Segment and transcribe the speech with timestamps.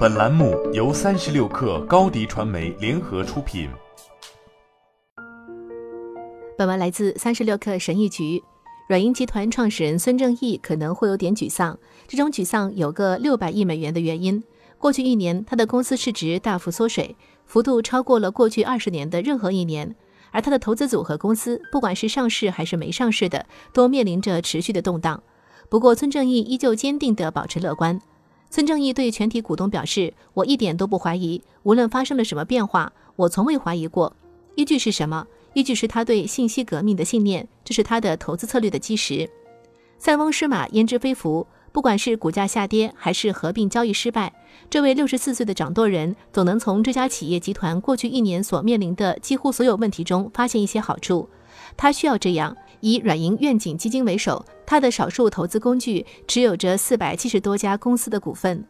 [0.00, 3.68] 本栏目由三十六氪高低传媒联合出品。
[6.56, 8.42] 本文来自三十六氪神译局。
[8.88, 11.78] 软银集团创始人孙正义可能会有点沮丧，
[12.08, 14.42] 这种沮丧有个六百亿美元的原因。
[14.78, 17.14] 过去一年，他的公司市值大幅缩水，
[17.44, 19.94] 幅度超过了过去二十年的任何一年。
[20.30, 23.44] 而他的投资组合公司，不管是上市还是没上市的，
[23.74, 25.22] 都面临着持续的动荡。
[25.68, 28.00] 不过，孙正义依旧坚定地保持乐观。
[28.52, 34.12] 孙正义对全体股东表示：“我一点都不怀疑，无论发生了什么变化，我从未怀疑过。
[34.56, 35.24] 依据是什么？
[35.54, 39.30] 依据是他对信息革命的信念，这是他的投资策略的基石。
[39.98, 41.46] 塞翁失马，焉知非福？
[41.70, 44.32] 不管是股价下跌，还是合并交易失败，
[44.68, 51.28] 这位六十四岁的掌舵人总能从这家企业集团过去一年所面临的几乎所有问题中发现一些好处。
[51.76, 58.64] 他需要这样。”以软银愿景基金为首，他的少数投资工具持有着四百七十多家公司的股份。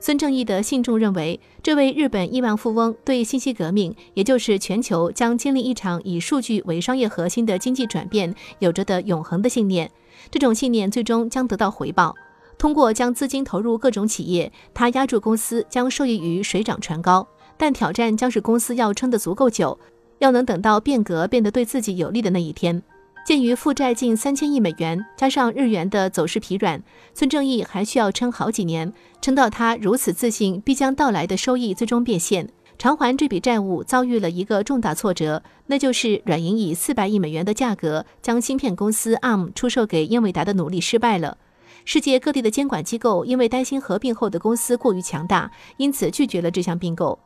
[0.00, 9.88] 孙正义的信众认为，这位日本亿万富翁对信息革命，也就是全球将经历一场以数据为商业核心的经济转变，有着的永恒的信念。
[10.28, 12.16] 这种信念最终将得到回报。
[12.58, 17.24] 通过将资金投入各种企业，他压住公司将受益于水涨船高。
[17.56, 19.78] 但挑战将是公司要撑得足够久，
[20.18, 22.82] 要能等到变革变得对自己有利的那一天。
[23.24, 26.82] 鉴于负债近三千亿美元，加上日元的走势疲软，
[27.14, 41.38] 孙正义还需要撑好几年，撑到他如此自信必将到来的收益最终变现，偿还这笔债务遭遇了一个重大挫折，那就是软银以四百亿美元的价格将芯片公司 ARM 出售给英伟达的努力失败了。
[41.86, 47.18] 世界各地的监管机构因为担心合并后的公司过于强大，因此拒绝了这项并购。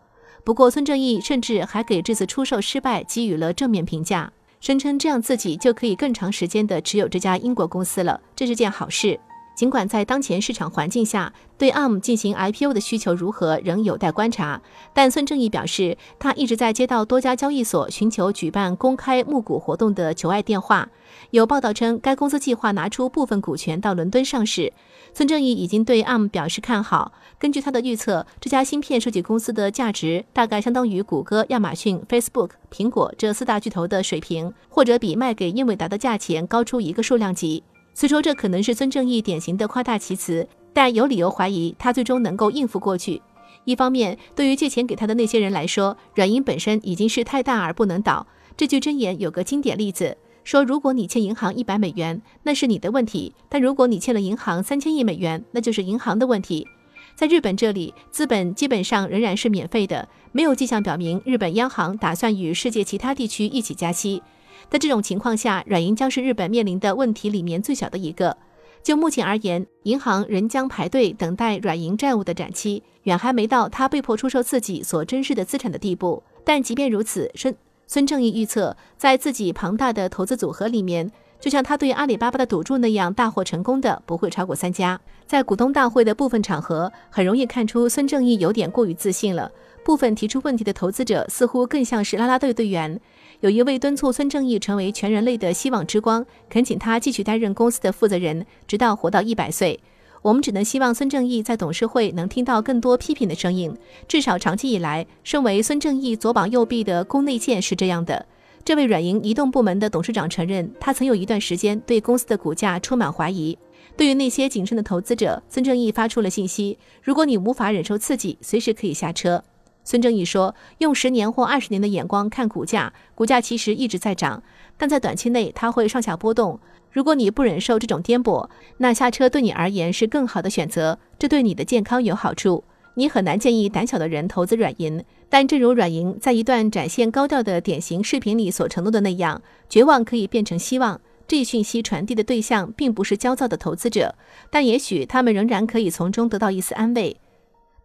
[0.45, 4.33] 不过，孙正义甚至还给这次出售失败给予了正面评价。
[4.61, 9.19] 声称这样自己就可以更长时间的持有这家英国公司了，这是件好事。
[9.59, 14.62] 尽管在当前市场环境下，对 ARM 进行 IPO 的需求如何仍有待观察，
[14.95, 20.89] 但孙正义表示，他一直在接到多家交易所寻求举办公开募股活动的求爱电话。
[21.33, 24.72] 有报道称，该公司计划拿出部分股权到伦敦上市。
[25.12, 27.10] 孙正义已经对 ARM 表示看好。
[27.37, 37.65] 根据他的预测，这家芯片设计公司的价值大概相当于谷歌、亚马逊、Facebook、苹果这四大巨头的水平，或者比卖给英伟达的价钱高出一个数量级。
[37.98, 43.20] 虽说这可能是孙正义典型的夸大其词，但有理由怀疑他最终能够应付过去。
[43.64, 48.25] 一方面，对于借钱给他的那些人来说，软银本身已经是太大而不能倒。
[48.56, 56.69] 这句箴言有个经典例子，说如果你欠银行一百美元，那是你的问题；但如果你欠了银行三千亿美元，那就是银行的问题。
[57.16, 64.22] 在日本这里，资本基本上仍然是免费的，没有迹象表明日本央行打算与世界其他地区一起加息。
[64.71, 68.37] 在这种情况下，软银将是日本面临的问题里面最小的一个。
[68.83, 76.23] 就目前而言，银行仍将排队等待软银债务的展期，远还没到他被迫出售自己所珍视的资产的地步。
[76.45, 77.55] 但即便如此，孙
[77.87, 84.99] 孙正义预测，在自己庞大的投资组合里面，就像他对阿里巴巴的赌注那样，大获成功的不会超过三家。
[85.27, 89.51] 在股东大会的部分场合，很容易看出孙正义有点过于自信了。
[89.85, 93.01] 部分提出问题的投资者似乎更像是啦啦队队员。
[93.41, 99.78] 有一位敦促孙正义成为全人类的希望之光，恳请他继续担任公司的负责人，直到活到一百岁。
[100.22, 103.72] 我们只能希望孙正义在董事会能听到更多批评的声音。
[104.09, 108.27] 至少长期以来，身为孙正义左膀右臂的宫内健是这样的。
[108.65, 113.56] 这位软银移动部门的董事长承认，他曾有一段时间对公司的股价充满怀疑。
[113.97, 119.44] 对于那些谨慎的投资者，孙正义发出了信息：如果你无法忍受刺激，随时可以下车。
[119.88, 120.54] 孙正义说
[120.84, 124.43] ：“用十年或二十年的眼光看股价，股价其实一直在涨，
[124.76, 126.60] 但在短期内它会上下波动。
[126.93, 132.65] 如果你不忍受这种颠簸，那下车对你而言是更好的选择，这对你的健康有好处。
[132.97, 139.41] 你很难建议胆小的人投资软银，但正如软银在一段展现高调的典型视频里所承诺的那样，
[139.71, 141.00] 绝望可以变成希望。
[141.27, 144.15] 这一讯息传递的对象并不是焦躁的投资者，
[144.50, 147.19] 但也许他们仍然可以从中得到一丝安慰。”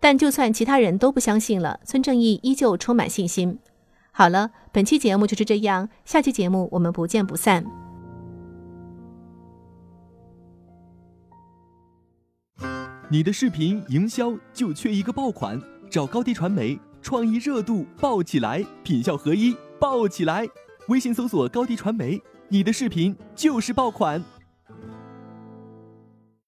[0.03, 3.57] 但就算其他人都不相信了，孙正义依旧充满信心。
[4.11, 7.63] 好了，本期节目就是这样，下期节目我们不见不散。
[13.09, 15.57] 你的视频营销就缺一个爆款，
[15.89, 20.45] 找高低传媒，创意热度爆起来，品效合一爆起来。
[20.89, 24.21] 微信搜索高低传媒，你的视频就是爆款。